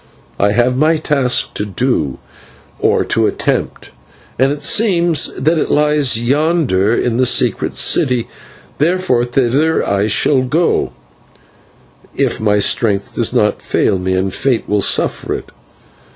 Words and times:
I 0.39 0.53
have 0.53 0.75
my 0.75 0.97
task 0.97 1.53
to 1.53 1.63
do, 1.63 2.17
or 2.79 3.05
to 3.05 3.27
attempt, 3.27 3.91
and 4.39 4.51
it 4.51 4.63
seems 4.63 5.31
that 5.37 5.59
it 5.59 5.69
lies 5.69 6.19
yonder 6.19 6.95
in 6.95 7.17
the 7.17 7.25
Secret 7.27 7.77
City, 7.77 8.27
therefore 8.79 9.23
thither 9.23 9.87
I 9.87 10.07
shall 10.07 10.41
go 10.41 10.91
if 12.15 12.41
my 12.41 12.57
strength 12.57 13.13
does 13.13 13.31
not 13.31 13.61
fail 13.61 13.99
me 13.99 14.13
and 14.15 14.33
fate 14.33 14.67
will 14.67 14.81
suffer 14.81 15.35
it. 15.35 15.51